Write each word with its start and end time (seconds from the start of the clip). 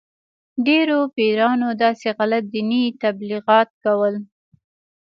ډېرو 0.67 0.97
پیرانو 1.15 1.69
داسې 1.83 2.07
غلط 2.17 2.43
دیني 2.53 2.83
تبلیغات 3.03 3.69
کول. 3.83 4.15